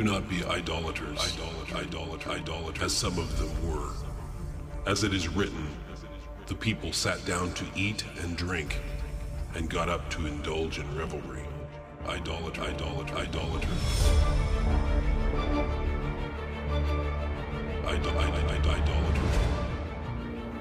[0.00, 3.90] Do not be idolaters, idolat, idolat, idolat, as some of them were.
[4.86, 5.66] As it is written,
[6.46, 8.80] the people sat down to eat and drink,
[9.54, 11.42] and got up to indulge in revelry.
[12.06, 13.68] Idolat, idolat, idolater.
[17.86, 19.28] Idol, idol, idolater.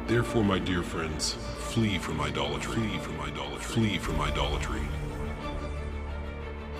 [0.07, 1.35] Therefore, my dear friends,
[1.69, 2.73] flee from idolatry.
[2.73, 3.59] Flee from idolatry.
[3.61, 4.81] Flee from idolatry.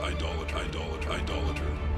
[0.02, 1.89] Idolat, idolat, idolater.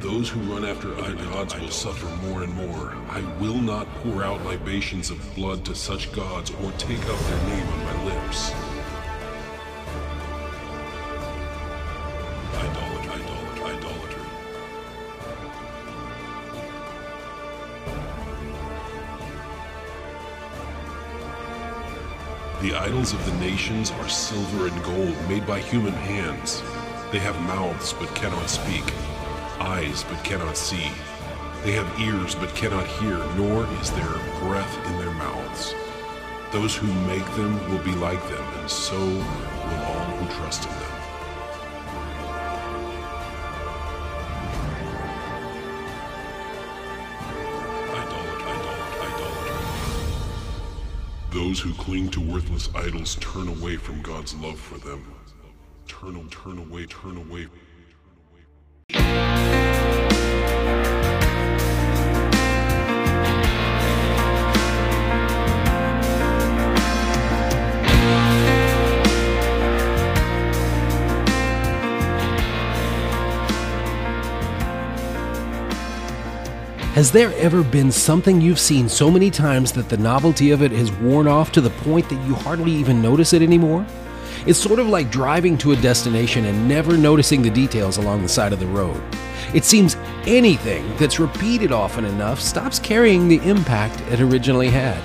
[0.00, 2.94] Those who run after other gods will suffer more and more.
[3.10, 7.48] I will not pour out libations of blood to such gods or take up their
[7.48, 8.50] name on my lips.
[12.54, 14.24] Idolat, idolat, idolater.
[22.62, 26.62] The idols of the nations are silver and gold made by human hands.
[27.12, 28.84] They have mouths but cannot speak,
[29.60, 30.90] eyes but cannot see.
[31.62, 35.74] They have ears but cannot hear, nor is there breath in their mouths.
[36.52, 40.70] Those who make them will be like them, and so will all who trust in
[40.70, 41.00] them.
[51.30, 55.04] Those who cling to worthless idols turn away from God's love for them.
[55.86, 57.48] Turn, turn away, turn away.
[77.00, 80.70] Has there ever been something you've seen so many times that the novelty of it
[80.72, 83.86] has worn off to the point that you hardly even notice it anymore?
[84.44, 88.28] It's sort of like driving to a destination and never noticing the details along the
[88.28, 89.02] side of the road.
[89.54, 89.96] It seems
[90.26, 95.02] anything that's repeated often enough stops carrying the impact it originally had.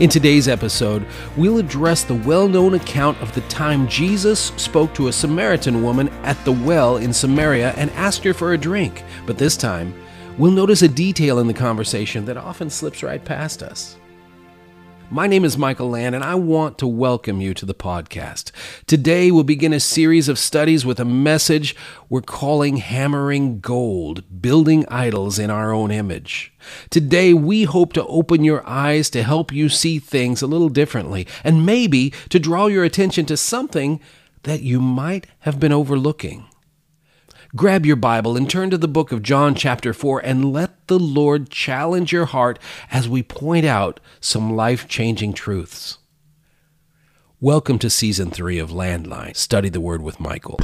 [0.00, 1.06] In today's episode,
[1.36, 6.08] we'll address the well known account of the time Jesus spoke to a Samaritan woman
[6.24, 9.04] at the well in Samaria and asked her for a drink.
[9.26, 9.94] But this time,
[10.38, 13.96] we'll notice a detail in the conversation that often slips right past us.
[15.10, 18.50] My name is Michael Land, and I want to welcome you to the podcast.
[18.86, 21.76] Today, we'll begin a series of studies with a message
[22.08, 26.54] we're calling Hammering Gold Building Idols in Our Own Image.
[26.88, 31.26] Today, we hope to open your eyes to help you see things a little differently,
[31.44, 34.00] and maybe to draw your attention to something
[34.44, 36.46] that you might have been overlooking.
[37.54, 40.98] Grab your Bible and turn to the book of John, chapter 4, and let the
[40.98, 42.58] Lord challenge your heart
[42.90, 45.98] as we point out some life changing truths.
[47.40, 50.56] Welcome to season 3 of Landline Study the Word with Michael.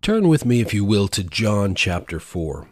[0.00, 2.68] Turn with me, if you will, to John chapter 4.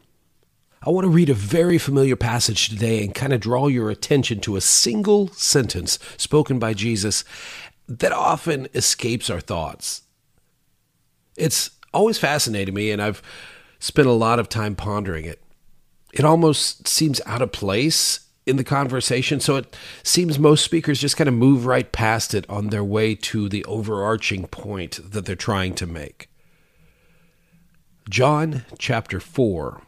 [0.86, 4.38] I want to read a very familiar passage today and kind of draw your attention
[4.40, 7.24] to a single sentence spoken by Jesus
[7.88, 10.02] that often escapes our thoughts.
[11.36, 13.20] It's always fascinated me, and I've
[13.80, 15.42] spent a lot of time pondering it.
[16.12, 21.16] It almost seems out of place in the conversation, so it seems most speakers just
[21.16, 25.34] kind of move right past it on their way to the overarching point that they're
[25.34, 26.30] trying to make.
[28.08, 29.82] John chapter 4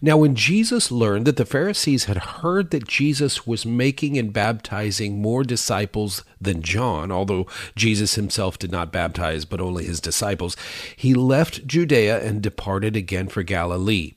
[0.00, 5.20] now, when Jesus learned that the Pharisees had heard that Jesus was making and baptizing
[5.20, 7.46] more disciples than John, although
[7.76, 10.56] Jesus himself did not baptize but only his disciples,
[10.96, 14.14] he left Judea and departed again for Galilee.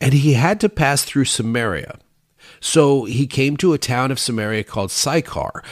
[0.00, 1.98] And he had to pass through Samaria.
[2.60, 5.62] So he came to a town of Samaria called Sychar,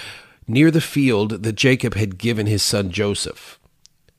[0.47, 3.57] near the field that Jacob had given his son Joseph.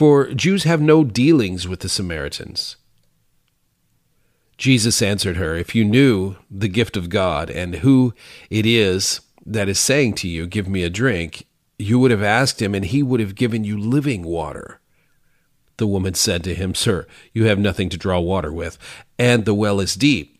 [0.00, 2.76] For Jews have no dealings with the Samaritans.
[4.56, 8.14] Jesus answered her, If you knew the gift of God and who
[8.48, 11.46] it is that is saying to you, Give me a drink,
[11.78, 14.80] you would have asked him, and he would have given you living water.
[15.76, 18.78] The woman said to him, Sir, you have nothing to draw water with,
[19.18, 20.39] and the well is deep.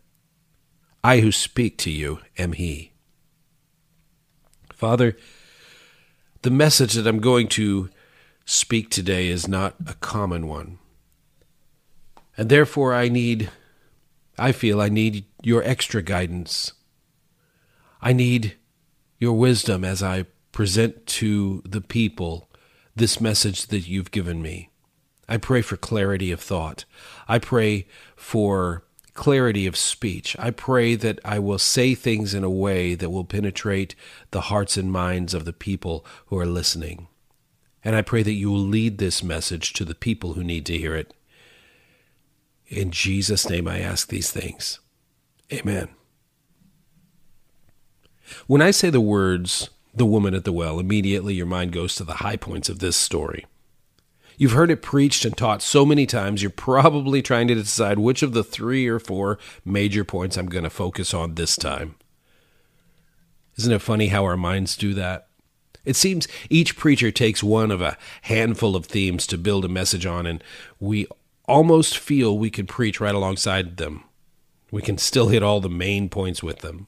[1.03, 2.91] I who speak to you am he.
[4.73, 5.17] Father,
[6.43, 7.89] the message that I'm going to
[8.45, 10.79] speak today is not a common one.
[12.37, 13.49] And therefore, I need,
[14.37, 16.73] I feel I need your extra guidance.
[18.01, 18.55] I need
[19.19, 22.49] your wisdom as I present to the people
[22.95, 24.69] this message that you've given me.
[25.29, 26.85] I pray for clarity of thought.
[27.27, 28.83] I pray for
[29.13, 30.35] clarity of speech.
[30.39, 33.95] I pray that I will say things in a way that will penetrate
[34.31, 37.07] the hearts and minds of the people who are listening.
[37.83, 40.77] And I pray that you will lead this message to the people who need to
[40.77, 41.13] hear it.
[42.67, 44.79] In Jesus' name I ask these things.
[45.51, 45.89] Amen.
[48.47, 52.05] When I say the words, the woman at the well, immediately your mind goes to
[52.05, 53.45] the high points of this story.
[54.41, 58.23] You've heard it preached and taught so many times, you're probably trying to decide which
[58.23, 61.93] of the three or four major points I'm going to focus on this time.
[63.57, 65.27] Isn't it funny how our minds do that?
[65.85, 70.07] It seems each preacher takes one of a handful of themes to build a message
[70.07, 70.43] on, and
[70.79, 71.05] we
[71.45, 74.05] almost feel we could preach right alongside them.
[74.71, 76.87] We can still hit all the main points with them.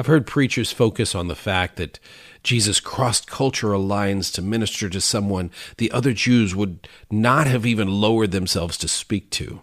[0.00, 2.00] I've heard preachers focus on the fact that
[2.42, 8.00] Jesus crossed cultural lines to minister to someone the other Jews would not have even
[8.00, 9.60] lowered themselves to speak to.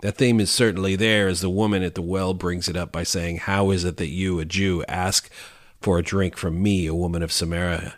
[0.00, 3.04] That theme is certainly there as the woman at the well brings it up by
[3.04, 5.30] saying, How is it that you, a Jew, ask
[5.80, 7.94] for a drink from me, a woman of Samaria?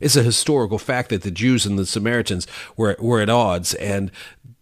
[0.00, 4.10] It's a historical fact that the Jews and the Samaritans were, were at odds, and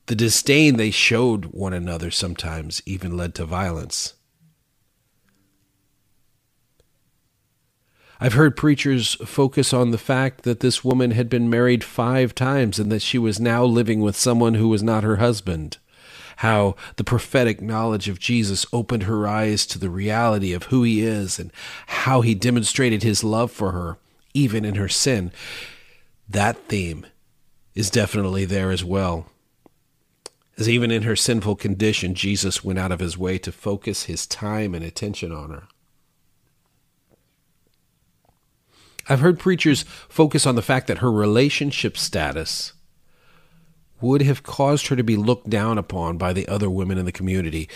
[0.04, 4.12] the disdain they showed one another sometimes even led to violence.
[8.23, 12.79] I've heard preachers focus on the fact that this woman had been married five times
[12.79, 15.79] and that she was now living with someone who was not her husband.
[16.37, 21.00] How the prophetic knowledge of Jesus opened her eyes to the reality of who he
[21.00, 21.50] is and
[21.87, 23.97] how he demonstrated his love for her,
[24.35, 25.33] even in her sin.
[26.29, 27.07] That theme
[27.75, 29.31] is definitely there as well.
[30.59, 34.27] As even in her sinful condition, Jesus went out of his way to focus his
[34.27, 35.62] time and attention on her.
[39.11, 42.75] I've heard preachers focus on the fact that her relationship status
[44.00, 47.12] would have caused her to be looked down upon by the other women in the
[47.12, 47.69] community.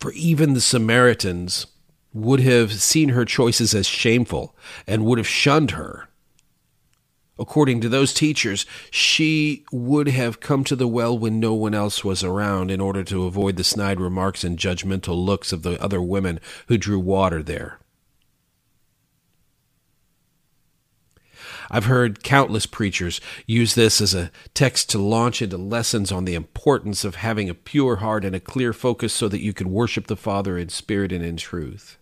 [0.00, 1.68] For even the Samaritans
[2.12, 6.08] would have seen her choices as shameful and would have shunned her.
[7.38, 12.04] According to those teachers, she would have come to the well when no one else
[12.04, 16.02] was around in order to avoid the snide remarks and judgmental looks of the other
[16.02, 17.78] women who drew water there.
[21.72, 26.34] I've heard countless preachers use this as a text to launch into lessons on the
[26.34, 30.06] importance of having a pure heart and a clear focus so that you can worship
[30.06, 31.96] the Father in spirit and in truth.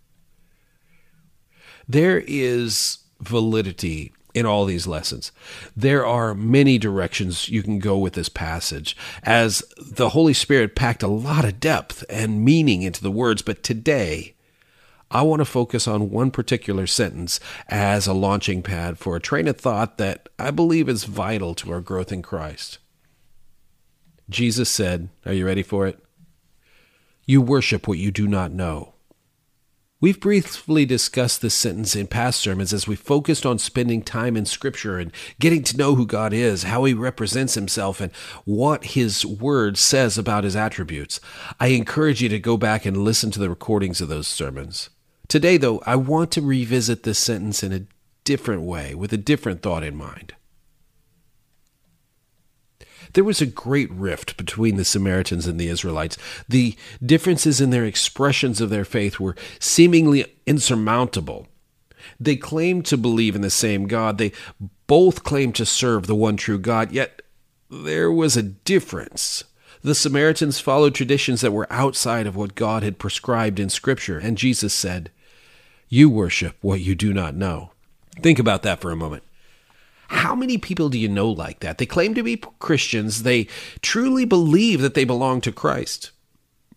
[1.89, 5.33] There is validity in all these lessons.
[5.77, 11.03] There are many directions you can go with this passage, as the Holy Spirit packed
[11.03, 13.43] a lot of depth and meaning into the words.
[13.43, 14.35] But today,
[15.13, 19.49] I want to focus on one particular sentence as a launching pad for a train
[19.49, 22.79] of thought that I believe is vital to our growth in Christ.
[24.29, 25.99] Jesus said, Are you ready for it?
[27.27, 28.95] You worship what you do not know.
[30.01, 34.47] We've briefly discussed this sentence in past sermons as we focused on spending time in
[34.47, 38.11] Scripture and getting to know who God is, how He represents Himself, and
[38.47, 41.21] what His Word says about His attributes.
[41.59, 44.89] I encourage you to go back and listen to the recordings of those sermons.
[45.31, 47.87] Today, though, I want to revisit this sentence in a
[48.25, 50.35] different way, with a different thought in mind.
[53.13, 56.19] There was a great rift between the Samaritans and the Israelites.
[56.49, 61.47] The differences in their expressions of their faith were seemingly insurmountable.
[62.19, 64.19] They claimed to believe in the same God.
[64.19, 64.33] They
[64.89, 67.23] both claimed to serve the one true God, yet
[67.71, 69.45] there was a difference.
[69.83, 74.37] The Samaritans followed traditions that were outside of what God had prescribed in Scripture, and
[74.37, 75.13] Jesus said,
[75.93, 77.73] You worship what you do not know.
[78.23, 79.25] Think about that for a moment.
[80.09, 81.79] How many people do you know like that?
[81.79, 83.25] They claim to be Christians.
[83.25, 83.49] They
[83.83, 86.13] truly believe that they belong to Christ.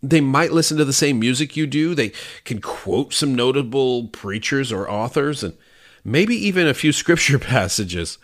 [0.01, 1.93] They might listen to the same music you do.
[1.93, 2.11] They
[2.43, 5.55] can quote some notable preachers or authors and
[6.03, 8.17] maybe even a few scripture passages.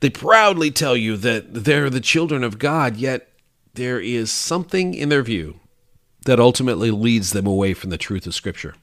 [0.00, 3.28] They proudly tell you that they're the children of God, yet
[3.74, 5.60] there is something in their view
[6.24, 8.74] that ultimately leads them away from the truth of Scripture.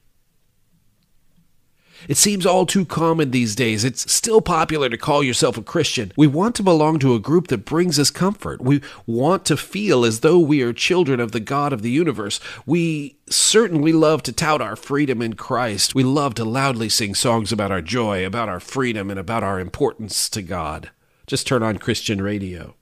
[2.08, 3.84] It seems all too common these days.
[3.84, 6.12] It's still popular to call yourself a Christian.
[6.16, 8.60] We want to belong to a group that brings us comfort.
[8.60, 12.40] We want to feel as though we are children of the God of the universe.
[12.66, 15.94] We certainly love to tout our freedom in Christ.
[15.94, 19.60] We love to loudly sing songs about our joy, about our freedom, and about our
[19.60, 20.90] importance to God.
[21.26, 22.74] Just turn on Christian radio.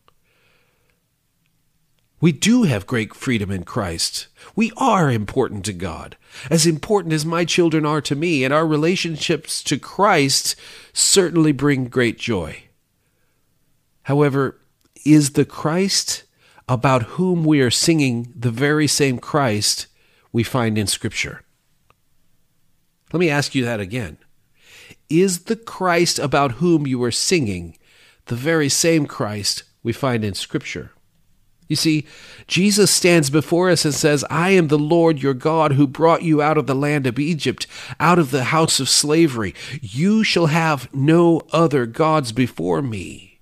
[2.20, 4.26] We do have great freedom in Christ.
[4.56, 6.16] We are important to God,
[6.50, 10.56] as important as my children are to me, and our relationships to Christ
[10.92, 12.64] certainly bring great joy.
[14.02, 14.58] However,
[15.04, 16.24] is the Christ
[16.68, 19.86] about whom we are singing the very same Christ
[20.32, 21.42] we find in Scripture?
[23.12, 24.18] Let me ask you that again.
[25.08, 27.78] Is the Christ about whom you are singing
[28.26, 30.90] the very same Christ we find in Scripture?
[31.68, 32.06] You see,
[32.46, 36.40] Jesus stands before us and says, I am the Lord your God who brought you
[36.40, 37.66] out of the land of Egypt,
[38.00, 39.54] out of the house of slavery.
[39.82, 43.40] You shall have no other gods before me.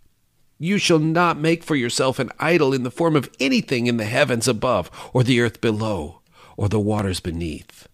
[0.59, 4.07] You shall not make for yourself an idol in the form of anything in the
[4.07, 6.23] heavens above, or the earth below,
[6.57, 7.87] or the waters beneath.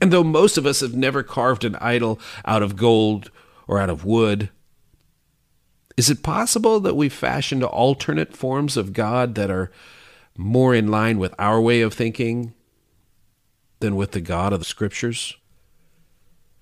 [0.00, 3.30] And though most of us have never carved an idol out of gold
[3.66, 4.48] or out of wood,
[5.98, 9.72] is it possible that we've fashioned alternate forms of God that are
[10.36, 12.54] more in line with our way of thinking
[13.80, 15.36] than with the God of the Scriptures?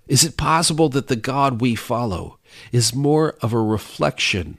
[0.09, 2.39] Is it possible that the God we follow
[2.73, 4.57] is more of a reflection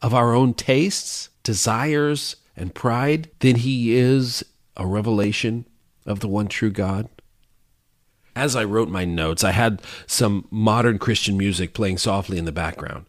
[0.00, 4.44] of our own tastes, desires, and pride than he is
[4.76, 5.66] a revelation
[6.06, 7.08] of the one true God?
[8.36, 12.52] As I wrote my notes, I had some modern Christian music playing softly in the
[12.52, 13.06] background.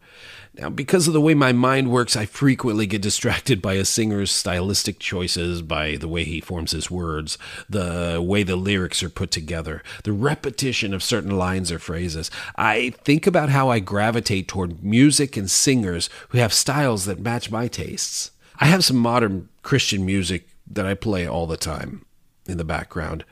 [0.56, 4.30] Now, because of the way my mind works, I frequently get distracted by a singer's
[4.30, 7.36] stylistic choices, by the way he forms his words,
[7.68, 12.30] the way the lyrics are put together, the repetition of certain lines or phrases.
[12.54, 17.50] I think about how I gravitate toward music and singers who have styles that match
[17.50, 18.30] my tastes.
[18.60, 22.06] I have some modern Christian music that I play all the time
[22.46, 23.24] in the background.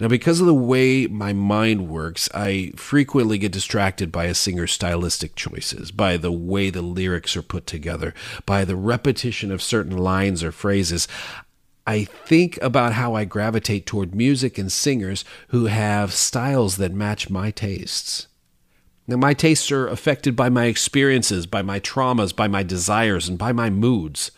[0.00, 4.72] Now, because of the way my mind works, I frequently get distracted by a singer's
[4.72, 8.12] stylistic choices, by the way the lyrics are put together,
[8.44, 11.06] by the repetition of certain lines or phrases.
[11.86, 17.30] I think about how I gravitate toward music and singers who have styles that match
[17.30, 18.26] my tastes.
[19.06, 23.38] Now, my tastes are affected by my experiences, by my traumas, by my desires, and
[23.38, 24.32] by my moods.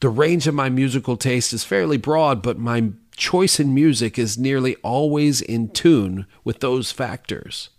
[0.00, 4.38] The range of my musical taste is fairly broad, but my choice in music is
[4.38, 7.70] nearly always in tune with those factors.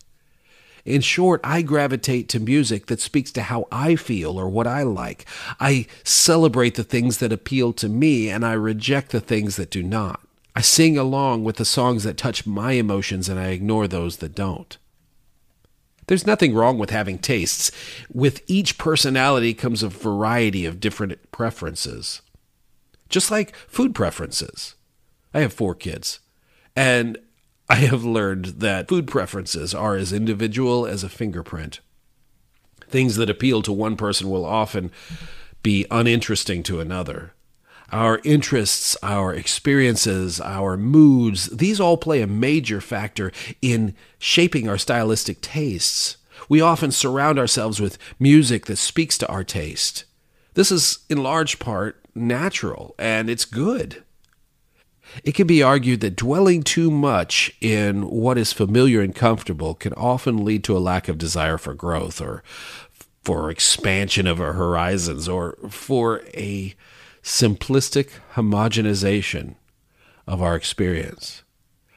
[0.86, 4.84] In short, I gravitate to music that speaks to how I feel or what I
[4.84, 5.26] like.
[5.60, 9.82] I celebrate the things that appeal to me and I reject the things that do
[9.82, 10.20] not.
[10.56, 14.36] I sing along with the songs that touch my emotions and I ignore those that
[14.36, 14.78] don't.
[16.08, 17.72] There's nothing wrong with having tastes.
[18.14, 22.22] With each personality comes a variety of different preferences.
[23.08, 24.76] Just like food preferences.
[25.34, 26.20] I have four kids.
[26.76, 27.18] And
[27.70, 31.80] I have learned that food preferences are as individual as a fingerprint.
[32.88, 34.92] Things that appeal to one person will often
[35.64, 37.34] be uninteresting to another.
[37.92, 44.78] Our interests, our experiences, our moods, these all play a major factor in shaping our
[44.78, 46.18] stylistic tastes.
[46.50, 50.06] We often surround ourselves with music that speaks to our taste.
[50.56, 54.03] This is, in large part, natural and it's good.
[55.24, 59.94] It can be argued that dwelling too much in what is familiar and comfortable can
[59.94, 62.44] often lead to a lack of desire for growth or
[63.24, 66.76] for expansion of our horizons or for a
[67.22, 69.56] simplistic homogenization
[70.28, 71.44] of our experience.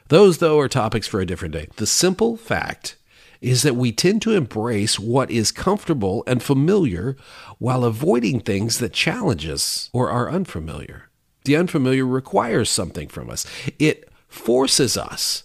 [0.07, 1.67] Those, though, are topics for a different day.
[1.75, 2.95] The simple fact
[3.41, 7.15] is that we tend to embrace what is comfortable and familiar
[7.59, 11.06] while avoiding things that challenge us or are unfamiliar.
[11.47, 13.45] The unfamiliar requires something from us,
[13.79, 15.43] it forces us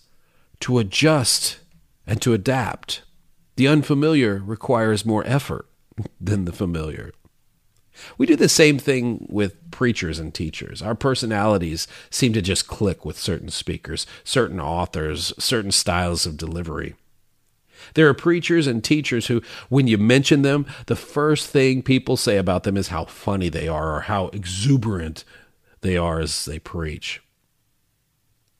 [0.59, 1.61] to adjust
[2.09, 3.03] and to adapt.
[3.55, 5.65] The unfamiliar requires more effort
[6.21, 7.13] than the familiar.
[8.19, 10.83] We do the same thing with preachers and teachers.
[10.83, 16.97] Our personalities seem to just click with certain speakers, certain authors, certain styles of delivery.
[17.95, 22.39] There are preachers and teachers who, when you mention them, the first thing people say
[22.39, 25.25] about them is how funny they are or how exuberant
[25.83, 27.23] they are as they preach.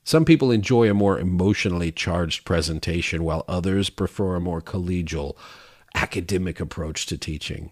[0.03, 5.35] Some people enjoy a more emotionally charged presentation, while others prefer a more collegial,
[5.95, 7.71] academic approach to teaching.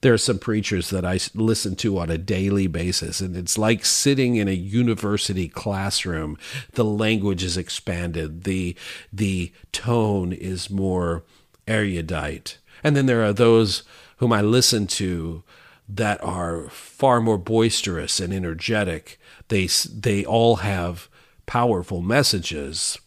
[0.00, 3.84] There are some preachers that I listen to on a daily basis, and it's like
[3.84, 6.38] sitting in a university classroom.
[6.72, 8.76] The language is expanded, the,
[9.12, 11.24] the tone is more
[11.66, 12.58] erudite.
[12.84, 13.82] And then there are those
[14.18, 15.42] whom I listen to
[15.88, 19.18] that are far more boisterous and energetic.
[19.48, 21.08] They they all have
[21.46, 22.98] powerful messages,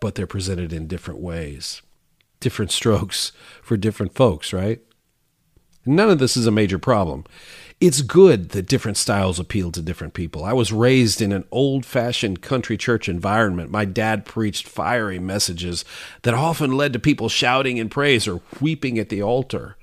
[0.00, 1.82] but they're presented in different ways.
[2.40, 4.80] Different strokes for different folks, right?
[5.86, 7.24] None of this is a major problem.
[7.80, 10.44] It's good that different styles appeal to different people.
[10.44, 13.70] I was raised in an old fashioned country church environment.
[13.70, 15.84] My dad preached fiery messages
[16.22, 19.76] that often led to people shouting in praise or weeping at the altar.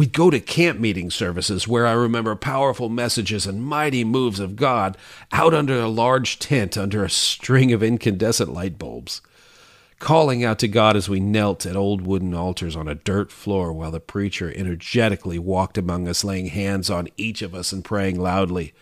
[0.00, 4.56] We'd go to camp meeting services where I remember powerful messages and mighty moves of
[4.56, 4.96] God
[5.30, 9.20] out under a large tent under a string of incandescent light bulbs,
[9.98, 13.74] calling out to God as we knelt at old wooden altars on a dirt floor
[13.74, 18.18] while the preacher energetically walked among us, laying hands on each of us and praying
[18.18, 18.72] loudly.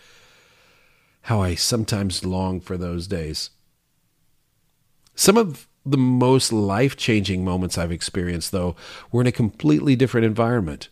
[1.23, 3.49] How I sometimes long for those days.
[5.15, 8.77] Some of the most life changing moments I've experienced, though,
[9.11, 10.87] were in a completely different environment.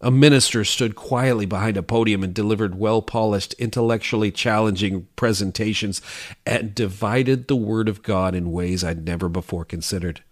[0.00, 6.00] A minister stood quietly behind a podium and delivered well polished, intellectually challenging presentations
[6.46, 10.22] and divided the Word of God in ways I'd never before considered.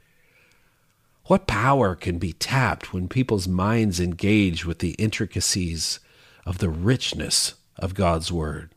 [1.24, 5.98] What power can be tapped when people's minds engage with the intricacies
[6.44, 8.70] of the richness of God's Word?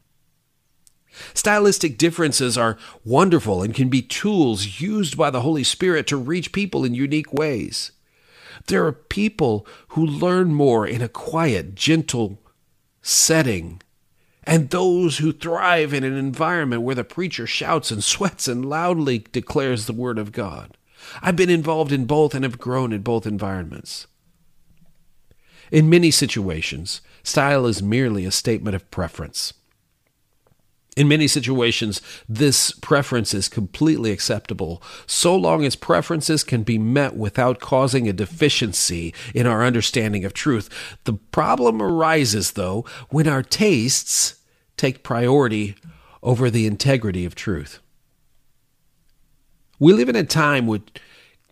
[1.36, 6.52] Stylistic differences are wonderful and can be tools used by the Holy Spirit to reach
[6.52, 7.91] people in unique ways.
[8.67, 12.39] There are people who learn more in a quiet, gentle
[13.01, 13.81] setting,
[14.43, 19.19] and those who thrive in an environment where the preacher shouts and sweats and loudly
[19.31, 20.77] declares the Word of God.
[21.21, 24.07] I've been involved in both and have grown in both environments.
[25.71, 29.53] In many situations, style is merely a statement of preference.
[30.97, 37.15] In many situations, this preference is completely acceptable, so long as preferences can be met
[37.15, 40.69] without causing a deficiency in our understanding of truth.
[41.06, 44.41] The problem arises, though, when our tastes
[44.78, 45.75] take priority
[46.23, 47.80] over the integrity of truth.
[49.78, 50.84] We live in a time when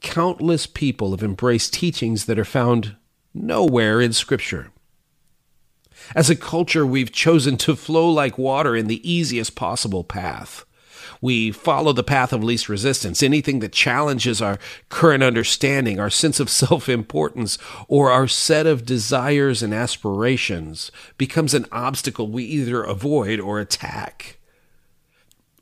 [0.02, 2.98] countless people have embraced teachings that are found
[3.34, 4.72] nowhere in Scripture.
[6.16, 10.66] As a culture, we've chosen to flow like water in the easiest possible path.
[11.22, 13.24] We follow the path of least resistance.
[13.24, 17.58] Anything that challenges our current understanding, our sense of self importance,
[17.88, 24.37] or our set of desires and aspirations becomes an obstacle we either avoid or attack.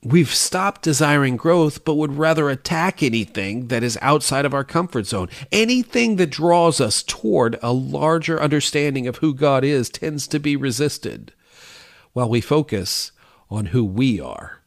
[0.05, 5.07] We've stopped desiring growth, but would rather attack anything that is outside of our comfort
[5.07, 5.29] zone.
[5.51, 10.55] Anything that draws us toward a larger understanding of who God is tends to be
[10.55, 11.33] resisted,
[12.13, 13.13] while we focus
[13.49, 14.61] on who we are.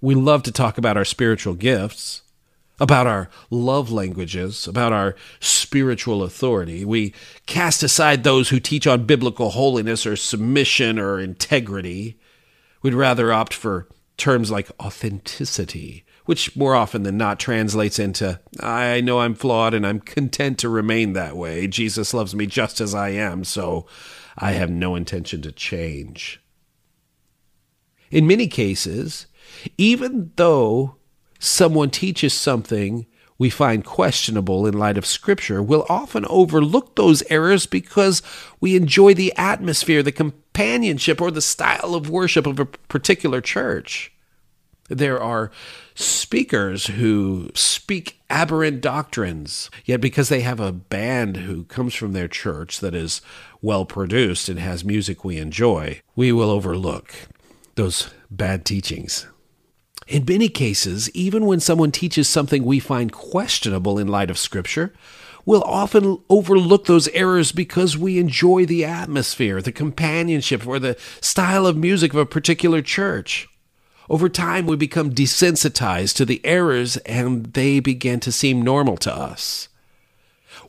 [0.00, 2.22] We love to talk about our spiritual gifts,
[2.78, 6.84] about our love languages, about our spiritual authority.
[6.84, 7.12] We
[7.46, 12.17] cast aside those who teach on biblical holiness or submission or integrity.
[12.82, 19.00] We'd rather opt for terms like authenticity, which more often than not translates into I
[19.00, 21.66] know I'm flawed and I'm content to remain that way.
[21.66, 23.86] Jesus loves me just as I am, so
[24.36, 26.40] I have no intention to change.
[28.10, 29.26] In many cases,
[29.76, 30.96] even though
[31.38, 33.06] someone teaches something
[33.38, 38.20] we find questionable in light of Scripture, we'll often overlook those errors because
[38.60, 44.12] we enjoy the atmosphere, the companionship, or the style of worship of a particular church.
[44.88, 45.52] There are
[45.94, 52.28] speakers who speak aberrant doctrines, yet because they have a band who comes from their
[52.28, 53.20] church that is
[53.60, 57.14] well produced and has music we enjoy, we will overlook
[57.74, 59.26] those bad teachings.
[60.08, 64.94] In many cases, even when someone teaches something we find questionable in light of Scripture,
[65.44, 71.66] we'll often overlook those errors because we enjoy the atmosphere, the companionship, or the style
[71.66, 73.48] of music of a particular church.
[74.08, 79.14] Over time, we become desensitized to the errors and they begin to seem normal to
[79.14, 79.68] us.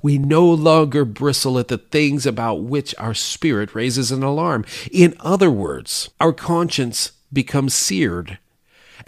[0.01, 4.65] We no longer bristle at the things about which our spirit raises an alarm.
[4.91, 8.37] In other words, our conscience becomes seared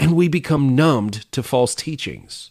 [0.01, 2.49] and we become numbed to false teachings.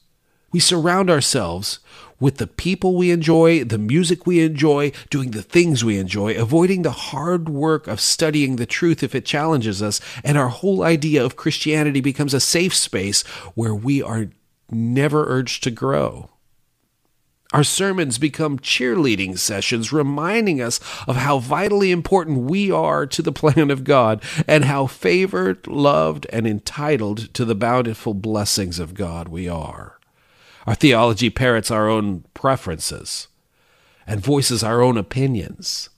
[0.52, 1.80] We surround ourselves
[2.20, 6.82] with the people we enjoy, the music we enjoy, doing the things we enjoy, avoiding
[6.82, 11.24] the hard work of studying the truth if it challenges us, and our whole idea
[11.24, 13.22] of Christianity becomes a safe space
[13.54, 14.28] where we are
[14.70, 16.30] never urged to grow.
[17.52, 23.32] Our sermons become cheerleading sessions, reminding us of how vitally important we are to the
[23.32, 29.26] plan of God and how favored, loved, and entitled to the bountiful blessings of God
[29.26, 29.98] we are.
[30.64, 33.26] Our theology parrots our own preferences
[34.06, 35.88] and voices our own opinions.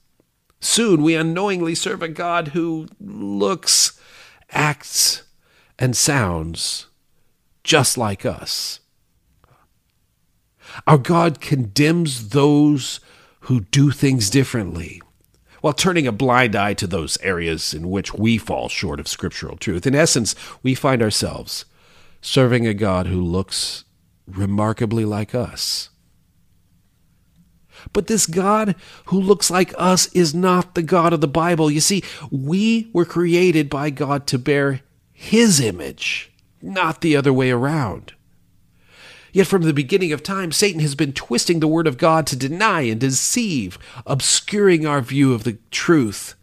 [0.59, 3.99] Soon we unknowingly serve a God who looks,
[4.49, 5.23] acts,
[5.77, 6.87] and sounds
[7.63, 8.79] just like us.
[10.87, 12.99] Our God condemns those
[13.41, 15.01] who do things differently
[15.61, 19.55] while turning a blind eye to those areas in which we fall short of scriptural
[19.55, 19.87] truth.
[19.87, 21.65] In essence, we find ourselves
[22.21, 23.85] serving a God who looks
[24.27, 25.89] remarkably like us.
[27.91, 31.69] But this God who looks like us is not the God of the Bible.
[31.71, 34.81] You see, we were created by God to bear
[35.11, 36.31] His image,
[36.61, 38.13] not the other way around.
[39.33, 42.37] Yet from the beginning of time, Satan has been twisting the word of God to
[42.37, 46.35] deny and deceive, obscuring our view of the truth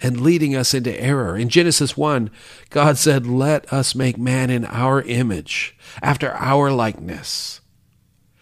[0.00, 1.36] and leading us into error.
[1.36, 2.30] In Genesis 1,
[2.68, 7.61] God said, Let us make man in our image, after our likeness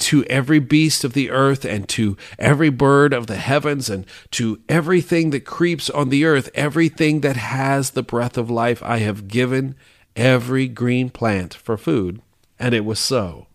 [0.00, 4.60] to every beast of the earth and to every bird of the heavens and to
[4.68, 9.28] everything that creeps on the earth, everything that has the breath of life, I have
[9.28, 9.76] given
[10.16, 12.20] every green plant for food.
[12.58, 13.46] And it was so.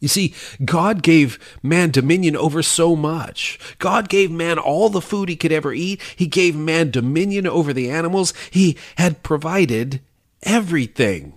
[0.00, 3.58] You see, God gave man dominion over so much.
[3.78, 6.00] God gave man all the food he could ever eat.
[6.14, 8.32] He gave man dominion over the animals.
[8.50, 10.00] He had provided
[10.42, 11.32] everything.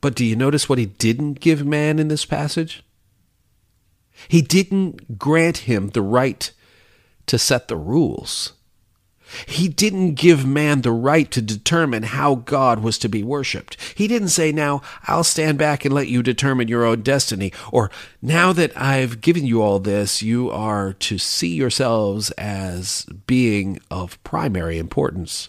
[0.00, 2.84] But do you notice what he didn't give man in this passage?
[4.28, 6.50] He didn't grant him the right
[7.26, 8.52] to set the rules.
[9.46, 13.76] He didn't give man the right to determine how God was to be worshiped.
[13.94, 17.90] He didn't say, Now I'll stand back and let you determine your own destiny, or
[18.20, 24.22] now that I've given you all this, you are to see yourselves as being of
[24.22, 25.48] primary importance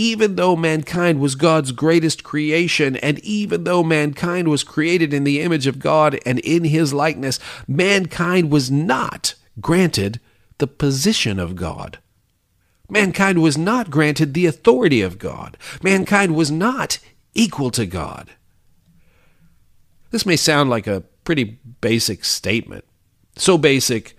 [0.00, 5.42] even though mankind was God's greatest creation, and even though mankind was created in the
[5.42, 10.18] image of God and in his likeness, mankind was not granted
[10.56, 11.98] the position of God.
[12.88, 15.58] Mankind was not granted the authority of God.
[15.82, 16.98] Mankind was not
[17.34, 18.30] equal to God.
[20.12, 22.86] This may sound like a pretty basic statement,
[23.36, 24.16] so basic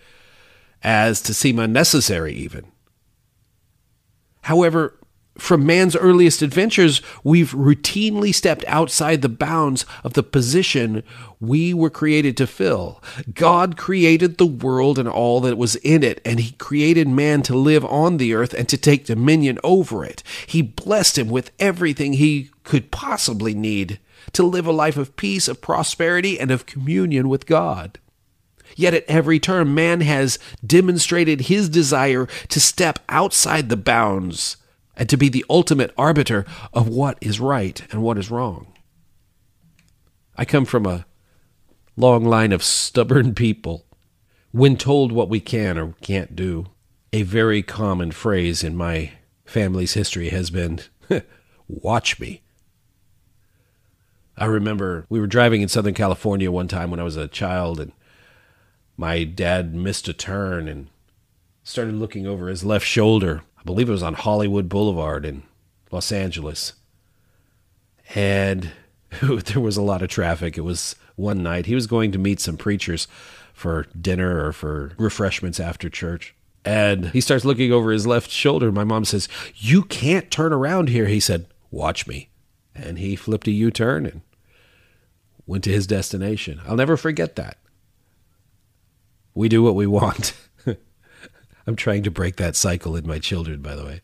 [0.83, 2.65] as to seem unnecessary, even.
[4.43, 4.99] However,
[5.41, 11.01] from man's earliest adventures, we've routinely stepped outside the bounds of the position
[11.39, 13.01] we were created to fill.
[13.33, 17.55] God created the world and all that was in it, and He created man to
[17.55, 20.21] live on the earth and to take dominion over it.
[20.45, 23.99] He blessed him with everything he could possibly need
[24.33, 27.97] to live a life of peace, of prosperity, and of communion with God.
[28.75, 34.57] Yet at every turn, man has demonstrated his desire to step outside the bounds
[35.01, 38.71] and to be the ultimate arbiter of what is right and what is wrong.
[40.37, 41.07] I come from a
[41.97, 43.83] long line of stubborn people.
[44.51, 46.67] When told what we can or can't do,
[47.11, 50.81] a very common phrase in my family's history has been,
[51.67, 52.43] Watch me.
[54.37, 57.79] I remember we were driving in Southern California one time when I was a child,
[57.79, 57.91] and
[58.97, 60.89] my dad missed a turn and
[61.63, 63.41] started looking over his left shoulder.
[63.61, 65.43] I believe it was on Hollywood Boulevard in
[65.91, 66.73] Los Angeles.
[68.15, 68.71] And
[69.21, 70.57] there was a lot of traffic.
[70.57, 71.67] It was one night.
[71.67, 73.07] He was going to meet some preachers
[73.53, 76.33] for dinner or for refreshments after church.
[76.65, 78.71] And he starts looking over his left shoulder.
[78.71, 81.05] My mom says, You can't turn around here.
[81.05, 82.29] He said, Watch me.
[82.73, 84.21] And he flipped a U turn and
[85.45, 86.61] went to his destination.
[86.67, 87.57] I'll never forget that.
[89.35, 90.33] We do what we want.
[91.67, 94.01] I'm trying to break that cycle in my children, by the way.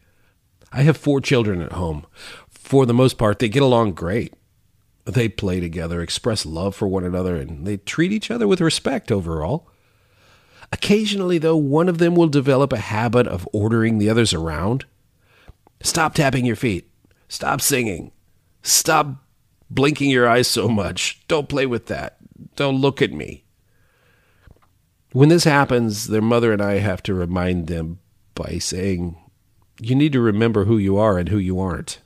[0.72, 2.06] I have four children at home.
[2.50, 4.34] For the most part, they get along great.
[5.06, 9.12] They play together, express love for one another, and they treat each other with respect
[9.12, 9.70] overall.
[10.74, 14.86] Occasionally, though, one of them will develop a habit of ordering the others around.
[15.82, 16.89] Stop tapping your feet.
[17.30, 18.12] Stop singing.
[18.63, 19.24] Stop
[19.70, 21.26] blinking your eyes so much.
[21.30, 22.17] Don't play with that.
[22.56, 23.46] Don't look at me.
[25.12, 28.00] When this happens, their mother and I have to remind them
[28.36, 29.17] by saying,
[29.80, 32.00] You need to remember who you are and who you aren't.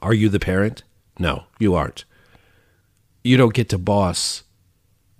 [0.00, 0.82] Are you the parent?
[1.18, 2.04] No, you aren't.
[3.22, 4.44] You don't get to boss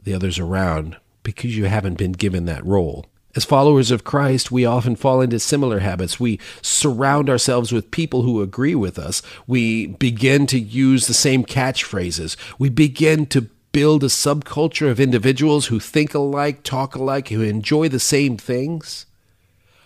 [0.03, 3.07] the others around because you haven't been given that role.
[3.37, 6.19] As followers of Christ, we often fall into similar habits.
[6.19, 9.23] We surround ourselves with people who agree with us.
[9.47, 12.37] We begin to use the same catchphrases.
[12.59, 17.89] We begin to build a subculture of individuals who think alike, talk alike, who enjoy
[17.89, 19.07] the same things.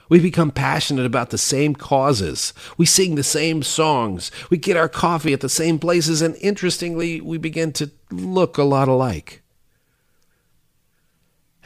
[0.09, 2.53] We become passionate about the same causes.
[2.77, 4.31] We sing the same songs.
[4.51, 8.65] We get our coffee at the same places, and interestingly, we begin to look a
[8.65, 9.43] lot alike.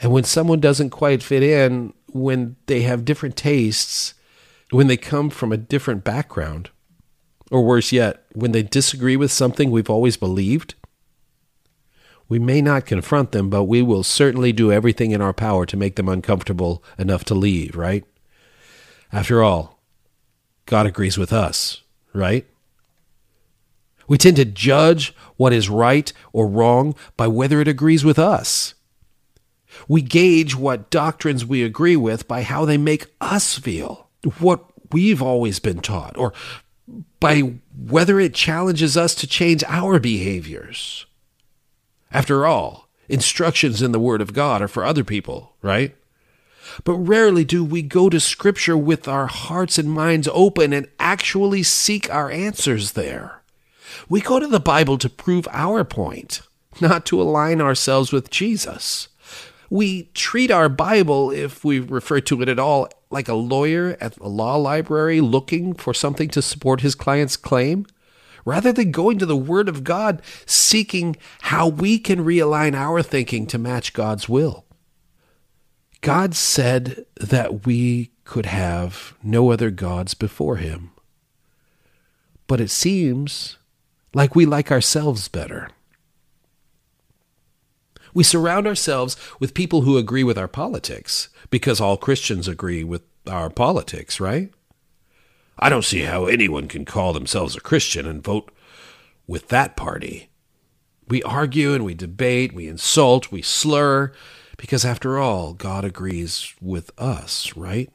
[0.01, 4.13] And when someone doesn't quite fit in, when they have different tastes,
[4.71, 6.69] when they come from a different background,
[7.51, 10.75] or worse yet, when they disagree with something we've always believed,
[12.29, 15.75] we may not confront them, but we will certainly do everything in our power to
[15.75, 18.05] make them uncomfortable enough to leave, right?
[19.11, 19.79] After all,
[20.67, 21.81] God agrees with us,
[22.13, 22.45] right?
[24.07, 28.75] We tend to judge what is right or wrong by whether it agrees with us.
[29.87, 35.21] We gauge what doctrines we agree with by how they make us feel, what we've
[35.21, 36.33] always been taught, or
[37.19, 41.05] by whether it challenges us to change our behaviors.
[42.11, 45.95] After all, instructions in the Word of God are for other people, right?
[46.83, 51.63] But rarely do we go to Scripture with our hearts and minds open and actually
[51.63, 53.41] seek our answers there.
[54.07, 56.41] We go to the Bible to prove our point,
[56.81, 59.07] not to align ourselves with Jesus.
[59.69, 64.17] We treat our Bible, if we refer to it at all, like a lawyer at
[64.17, 67.85] a law library looking for something to support his client's claim,
[68.49, 73.45] rather than going to the Word of God seeking how we can realign our thinking
[73.47, 74.65] to match God's will.
[76.01, 80.89] God said that we could have no other gods before Him.
[82.47, 83.57] But it seems
[84.15, 85.69] like we like ourselves better.
[88.15, 93.03] We surround ourselves with people who agree with our politics because all Christians agree with
[93.27, 94.51] our politics, right?
[95.59, 98.51] I don't see how anyone can call themselves a Christian and vote
[99.27, 100.29] with that party.
[101.07, 104.13] We argue and we debate, we insult, we slur,
[104.57, 107.89] because after all, God agrees with us, right?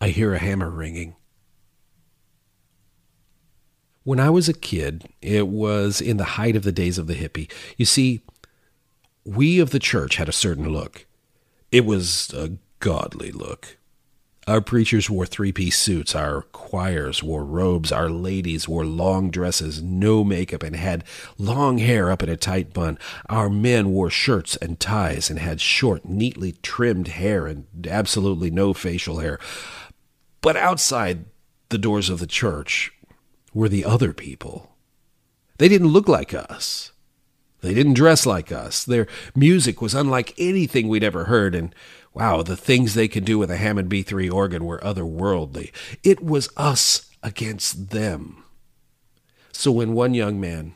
[0.00, 1.16] I hear a hammer ringing.
[4.04, 7.14] When I was a kid, it was in the height of the days of the
[7.14, 7.50] hippie.
[7.76, 8.20] You see,
[9.24, 11.06] we of the church had a certain look.
[11.72, 13.78] It was a godly look.
[14.46, 19.82] Our preachers wore three piece suits, our choirs wore robes, our ladies wore long dresses,
[19.82, 21.02] no makeup, and had
[21.38, 22.98] long hair up in a tight bun.
[23.30, 28.74] Our men wore shirts and ties and had short, neatly trimmed hair and absolutely no
[28.74, 29.38] facial hair.
[30.42, 31.24] But outside,
[31.70, 32.92] the doors of the church
[33.54, 34.76] were the other people.
[35.56, 36.92] They didn't look like us.
[37.62, 38.84] They didn't dress like us.
[38.84, 41.74] Their music was unlike anything we'd ever heard, and
[42.14, 45.72] wow, the things they could do with a Hammond B3 organ were otherworldly.
[46.02, 48.44] It was us against them.
[49.52, 50.74] So when one young man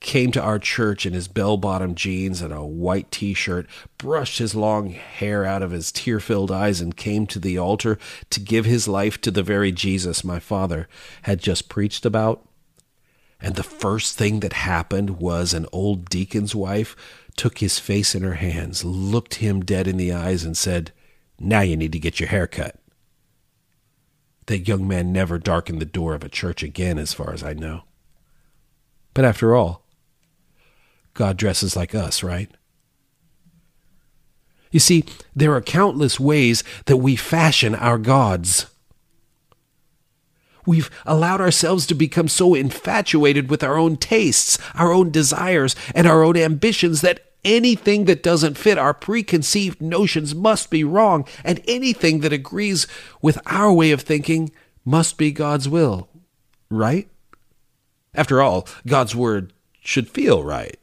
[0.00, 3.66] came to our church in his bell bottom jeans and a white t shirt,
[3.98, 7.98] brushed his long hair out of his tear filled eyes, and came to the altar
[8.30, 10.88] to give his life to the very Jesus my father
[11.22, 12.46] had just preached about.
[13.42, 16.94] And the first thing that happened was an old deacon's wife
[17.36, 20.92] took his face in her hands, looked him dead in the eyes, and said,
[21.38, 22.76] Now you need to get your hair cut.
[24.46, 27.52] That young man never darkened the door of a church again, as far as I
[27.52, 27.82] know.
[29.14, 29.84] But after all,
[31.14, 32.50] God dresses like us, right?
[34.70, 38.66] You see, there are countless ways that we fashion our gods.
[40.66, 46.06] We've allowed ourselves to become so infatuated with our own tastes, our own desires, and
[46.06, 51.62] our own ambitions that anything that doesn't fit our preconceived notions must be wrong, and
[51.66, 52.86] anything that agrees
[53.22, 54.50] with our way of thinking
[54.84, 56.08] must be God's will.
[56.70, 57.08] Right?
[58.14, 60.76] After all, God's word should feel right.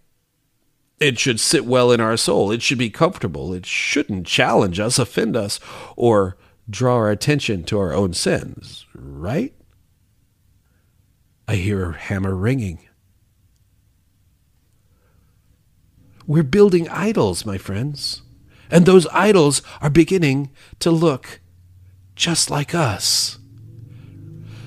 [1.00, 2.52] It should sit well in our soul.
[2.52, 3.54] It should be comfortable.
[3.54, 5.60] It shouldn't challenge us, offend us,
[5.96, 6.38] or
[6.70, 9.54] draw our attention to our own sins, right?
[11.48, 12.80] I hear a hammer ringing.
[16.26, 18.22] We're building idols, my friends,
[18.70, 21.40] and those idols are beginning to look
[22.16, 23.40] just like us.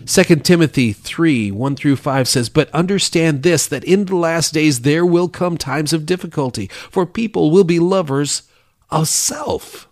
[0.07, 4.81] 2 Timothy 3 1 through 5 says, But understand this, that in the last days
[4.81, 8.45] there will come times of difficulty, for people will be lovers
[8.88, 9.88] of self,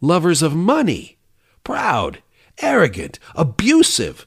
[0.00, 1.18] lovers of money,
[1.62, 2.22] proud,
[2.62, 4.26] arrogant, abusive,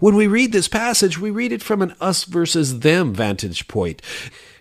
[0.00, 4.02] When we read this passage, we read it from an us versus them vantage point.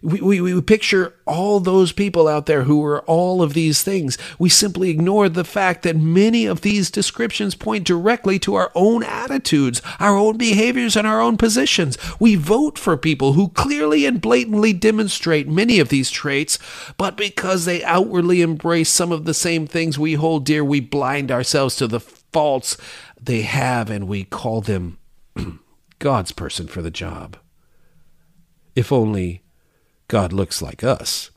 [0.02, 4.20] We, we, we picture all those people out there who are all of these things.
[4.38, 9.04] We simply ignore the fact that many of these descriptions point directly to our own
[9.04, 11.98] attitudes, our own behaviors, and our own positions.
[12.20, 16.60] We vote for people who clearly and blatantly demonstrate many of these traits,
[16.98, 21.32] but because they outwardly embrace some of the same things we hold dear, we blind
[21.32, 22.78] ourselves to the faults
[23.20, 25.00] they have and we call them
[26.00, 27.38] God's person for the job.
[28.76, 29.44] If only
[30.08, 31.32] God looks like us.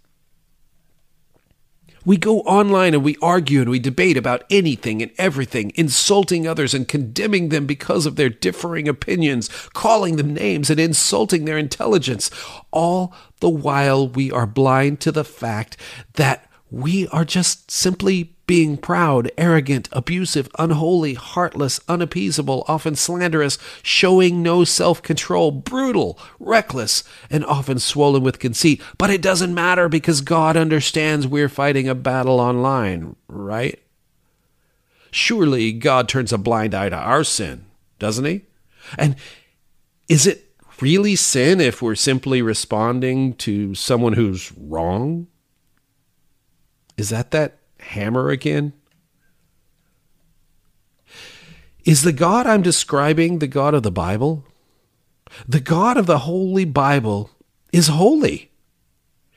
[2.04, 6.72] We go online and we argue and we debate about anything and everything, insulting others
[6.72, 12.30] and condemning them because of their differing opinions, calling them names and insulting their intelligence,
[12.70, 15.76] all the while we are blind to the fact
[16.14, 24.42] that we are just simply being proud, arrogant, abusive, unholy, heartless, unappeasable, often slanderous, showing
[24.42, 28.82] no self control, brutal, reckless, and often swollen with conceit.
[28.96, 33.78] But it doesn't matter because God understands we're fighting a battle online, right?
[35.12, 37.66] Surely God turns a blind eye to our sin,
[37.98, 38.42] doesn't he?
[38.96, 39.14] And
[40.08, 45.26] is it really sin if we're simply responding to someone who's wrong?
[46.96, 48.72] Is that that hammer again?
[51.84, 54.44] Is the God I'm describing the God of the Bible?
[55.46, 57.30] The God of the Holy Bible
[57.72, 58.50] is holy.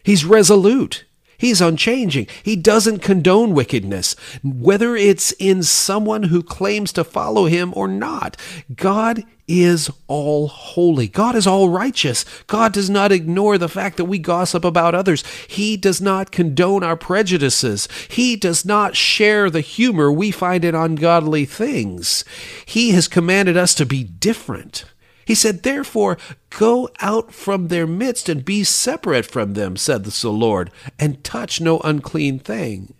[0.04, 1.06] He's resolute.
[1.38, 2.28] He's unchanging.
[2.44, 8.38] He doesn't condone wickedness, whether it's in someone who claims to follow him or not.
[8.76, 11.08] God is all holy.
[11.08, 12.26] God is all righteous.
[12.47, 15.24] God does not ignore the fact that we gossip about others.
[15.47, 17.88] He does not condone our prejudices.
[18.10, 22.24] He does not share the humor we find in ungodly things.
[22.66, 24.86] He has commanded us to be different.
[25.26, 26.18] He said, Therefore,
[26.49, 31.62] go out from their midst and be separate from them, said the Lord, and touch
[31.62, 32.93] no unclean thing.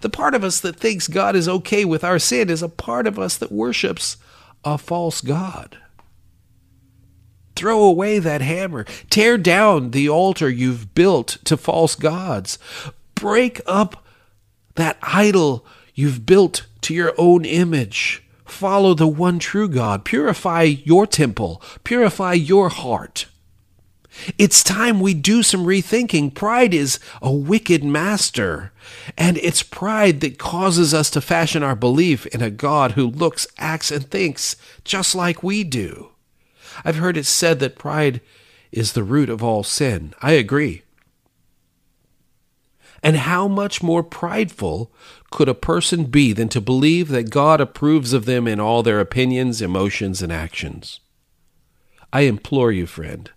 [0.00, 3.06] The part of us that thinks God is okay with our sin is a part
[3.06, 4.16] of us that worships
[4.64, 5.78] a false God.
[7.56, 8.84] Throw away that hammer.
[9.10, 12.58] Tear down the altar you've built to false gods.
[13.14, 14.04] Break up
[14.74, 18.22] that idol you've built to your own image.
[18.44, 20.04] Follow the one true God.
[20.04, 21.62] Purify your temple.
[21.84, 23.26] Purify your heart.
[24.38, 26.34] It's time we do some rethinking.
[26.34, 28.72] Pride is a wicked master,
[29.18, 33.46] and it's pride that causes us to fashion our belief in a God who looks,
[33.58, 36.10] acts, and thinks just like we do.
[36.84, 38.20] I've heard it said that pride
[38.72, 40.14] is the root of all sin.
[40.20, 40.82] I agree.
[43.02, 44.90] And how much more prideful
[45.30, 48.98] could a person be than to believe that God approves of them in all their
[48.98, 51.00] opinions, emotions, and actions?
[52.12, 53.30] I implore you, friend,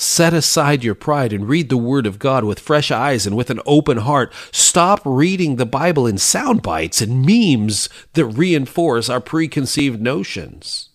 [0.00, 3.50] Set aside your pride and read the Word of God with fresh eyes and with
[3.50, 4.32] an open heart.
[4.52, 10.87] Stop reading the Bible in sound bites and memes that reinforce our preconceived notions.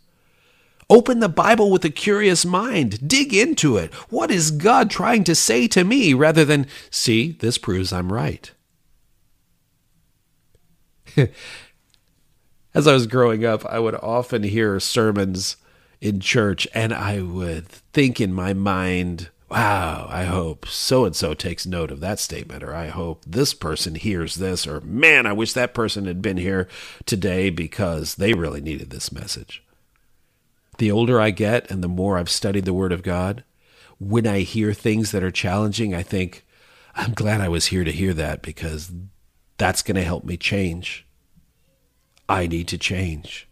[0.93, 3.07] Open the Bible with a curious mind.
[3.07, 3.91] Dig into it.
[4.11, 8.51] What is God trying to say to me rather than, see, this proves I'm right?
[12.75, 15.57] As I was growing up, I would often hear sermons
[15.99, 21.33] in church, and I would think in my mind, wow, I hope so and so
[21.33, 25.33] takes note of that statement, or I hope this person hears this, or man, I
[25.33, 26.67] wish that person had been here
[27.07, 29.63] today because they really needed this message.
[30.77, 33.43] The older I get and the more I've studied the Word of God,
[33.99, 36.45] when I hear things that are challenging, I think,
[36.95, 38.91] I'm glad I was here to hear that because
[39.57, 41.05] that's going to help me change.
[42.27, 43.47] I need to change.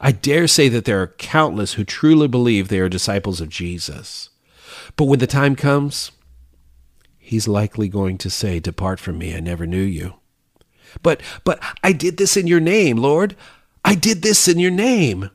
[0.00, 4.30] I dare say that there are countless who truly believe they are disciples of Jesus.
[4.96, 6.12] But when the time comes,
[7.18, 10.14] he's likely going to say, Depart from me, I never knew you.
[11.02, 13.36] But, but I did this in your name, Lord.
[13.86, 15.30] I did this in your name.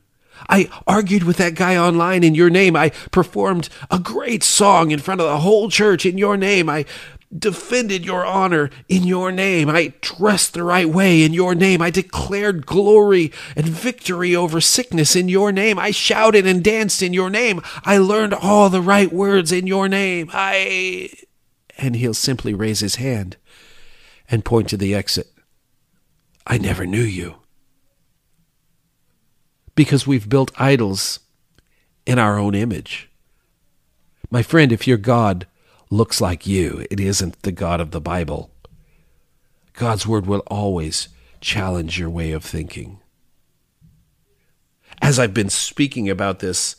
[0.49, 2.75] I argued with that guy online in your name.
[2.75, 6.69] I performed a great song in front of the whole church in your name.
[6.69, 6.85] I
[7.33, 9.69] defended your honor in your name.
[9.69, 11.81] I dressed the right way in your name.
[11.81, 15.79] I declared glory and victory over sickness in your name.
[15.79, 17.61] I shouted and danced in your name.
[17.85, 20.29] I learned all the right words in your name.
[20.33, 21.09] I.
[21.77, 23.37] And he'll simply raise his hand
[24.29, 25.27] and point to the exit.
[26.45, 27.40] I never knew you.
[29.75, 31.19] Because we've built idols
[32.05, 33.09] in our own image.
[34.29, 35.47] My friend, if your God
[35.91, 36.85] looks like you.
[36.89, 38.49] It isn't the God of the Bible.
[39.73, 41.09] God's Word will always
[41.41, 42.99] challenge your way of thinking.
[45.01, 46.77] As I've been speaking about this,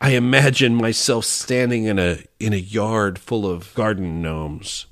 [0.00, 4.86] I imagine myself standing in a, in a yard full of garden gnomes.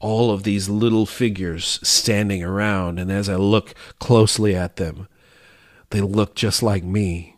[0.00, 5.08] All of these little figures standing around, and as I look closely at them,
[5.94, 7.36] they look just like me.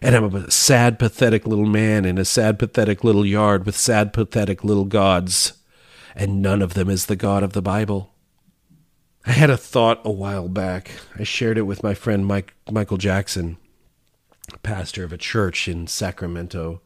[0.00, 4.12] And I'm a sad, pathetic little man in a sad, pathetic little yard with sad,
[4.12, 5.54] pathetic little gods.
[6.14, 8.14] And none of them is the God of the Bible.
[9.26, 10.92] I had a thought a while back.
[11.18, 13.56] I shared it with my friend Mike, Michael Jackson,
[14.62, 16.82] pastor of a church in Sacramento.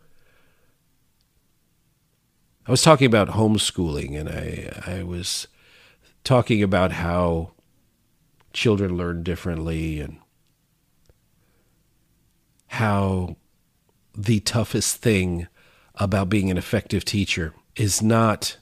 [2.67, 5.47] I was talking about homeschooling, and I, I was
[6.25, 7.53] talking about how
[8.53, 10.19] children learn differently and
[12.69, 13.37] how
[14.17, 15.47] the toughest thing
[15.97, 18.57] about being an effective teacher is not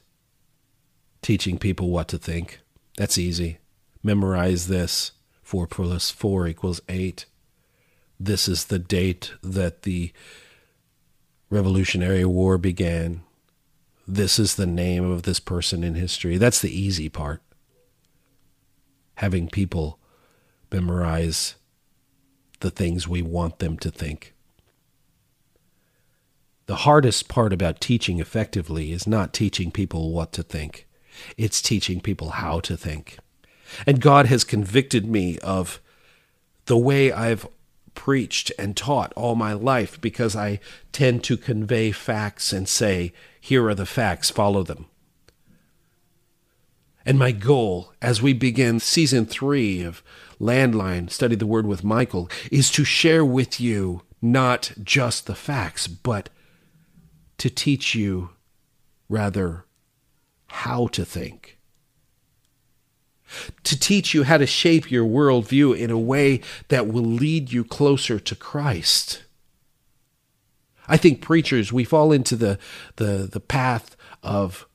[1.22, 2.60] teaching people what to think.
[2.96, 3.58] That's easy.
[4.02, 5.12] Memorize this.
[5.42, 7.26] 4 plus 4 equals 8.
[8.18, 10.12] This is the date that the
[11.48, 13.22] Revolutionary War began.
[14.06, 16.36] This is the name of this person in history.
[16.36, 17.42] That's the easy part.
[19.20, 19.98] Having people
[20.72, 21.56] memorize
[22.60, 24.32] the things we want them to think.
[26.64, 30.88] The hardest part about teaching effectively is not teaching people what to think,
[31.36, 33.18] it's teaching people how to think.
[33.86, 35.82] And God has convicted me of
[36.64, 37.46] the way I've
[37.94, 40.60] preached and taught all my life because I
[40.92, 44.86] tend to convey facts and say, here are the facts, follow them.
[47.10, 50.00] And my goal as we begin season three of
[50.40, 55.88] Landline, Study the Word with Michael, is to share with you not just the facts,
[55.88, 56.28] but
[57.38, 58.30] to teach you,
[59.08, 59.64] rather,
[60.46, 61.58] how to think.
[63.64, 67.64] To teach you how to shape your worldview in a way that will lead you
[67.64, 69.24] closer to Christ.
[70.86, 72.56] I think preachers, we fall into the,
[72.94, 74.68] the, the path of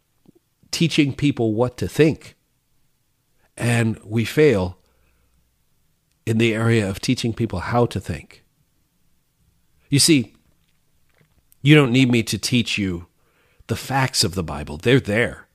[0.76, 2.36] teaching people what to think,
[3.56, 4.78] and we fail
[6.26, 8.44] in the area of teaching people how to think.
[9.90, 10.34] You see,
[11.62, 13.08] you don't need me to teach you
[13.68, 15.48] the facts of the Bible, they're there.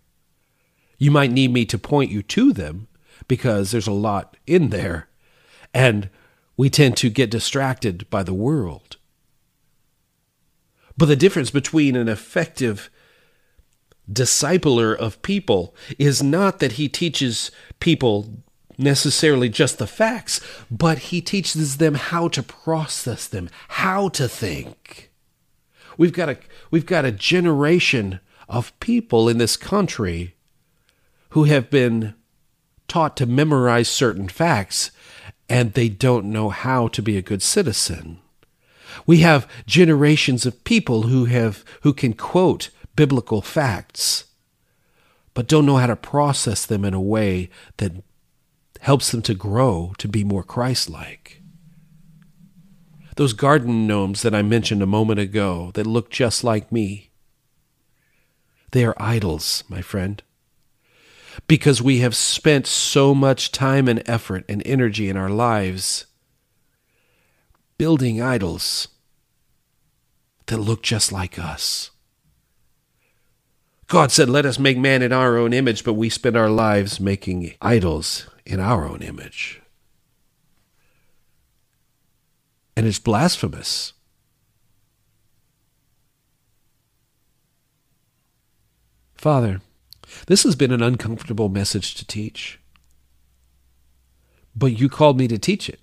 [0.97, 2.89] You might need me to point you to them
[3.29, 5.09] because there's a lot in there.
[5.75, 6.09] And
[6.57, 8.99] We tend to get distracted by the world.
[10.95, 12.91] But the difference between an effective
[14.13, 18.43] discipler of people is not that he teaches people
[18.79, 20.41] necessarily just the facts,
[20.71, 25.11] but he teaches them how to process them, how to think.
[25.97, 26.39] We've got a
[26.71, 30.35] we've got a generation of people in this country
[31.31, 32.15] who have been
[32.89, 34.91] taught to memorize certain facts
[35.49, 38.19] and they don't know how to be a good citizen.
[39.07, 44.25] We have generations of people who have who can quote biblical facts
[45.33, 47.93] but don't know how to process them in a way that
[48.81, 51.41] helps them to grow to be more Christ-like.
[53.17, 57.11] Those garden gnomes that I mentioned a moment ago that look just like me,
[58.73, 60.23] they are idols, my friend
[61.47, 66.07] because we have spent so much time and effort and energy in our lives
[67.79, 68.89] building idols
[70.47, 71.91] that look just like us.
[73.91, 77.01] God said, Let us make man in our own image, but we spend our lives
[77.01, 79.61] making idols in our own image.
[82.77, 83.93] And it's blasphemous.
[89.17, 89.61] Father,
[90.29, 92.61] this has been an uncomfortable message to teach.
[94.55, 95.81] But you called me to teach it.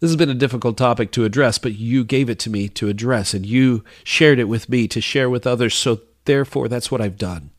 [0.00, 2.88] This has been a difficult topic to address, but you gave it to me to
[2.88, 7.00] address, and you shared it with me to share with others, so therefore that's what
[7.00, 7.50] I've done.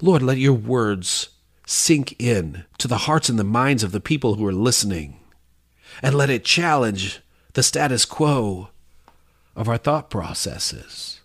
[0.00, 1.28] Lord, let your words
[1.66, 5.20] sink in to the hearts and the minds of the people who are listening,
[6.02, 7.20] and let it challenge
[7.52, 8.68] the status quo
[9.54, 11.20] of our thought processes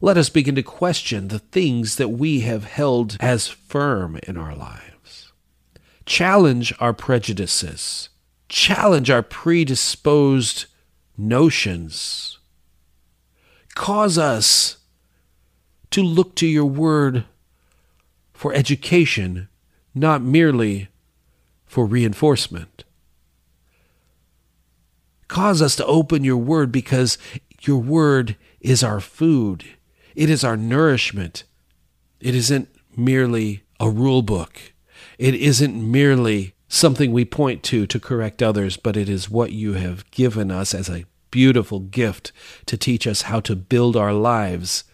[0.00, 4.54] let us begin to question the things that we have held as firm in our
[4.54, 5.32] lives.
[6.06, 8.08] Challenge our prejudices,
[8.50, 10.66] challenge our predisposed
[11.16, 12.38] notions.
[13.74, 14.78] Cause us
[15.90, 17.24] to look to your word
[18.34, 19.48] for education,
[19.94, 20.88] not merely
[21.64, 22.84] for reinforcement.
[25.28, 27.16] Cause us to open your word because
[27.60, 29.64] your word is our food.
[30.16, 31.44] It is our nourishment.
[32.20, 34.60] It isn't merely a rule book.
[35.18, 39.74] It isn't merely something we point to to correct others, but it is what you
[39.74, 42.32] have given us as a beautiful gift
[42.66, 44.84] to teach us how to build our lives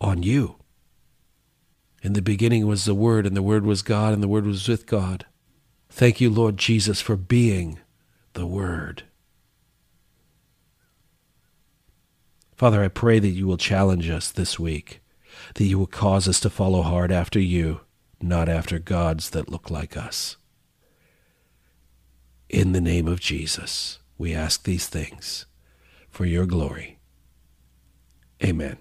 [0.00, 0.56] on you.
[2.02, 4.66] In the beginning was the Word, and the Word was God, and the Word was
[4.66, 5.26] with God.
[5.90, 7.78] Thank you, Lord Jesus, for being
[8.32, 9.04] the Word.
[12.56, 15.02] Father, I pray that you will challenge us this week,
[15.54, 17.80] that you will cause us to follow hard after you,
[18.22, 20.36] not after gods that look like us.
[22.52, 25.46] In the name of Jesus, we ask these things
[26.10, 26.98] for your glory.
[28.44, 28.76] Amen.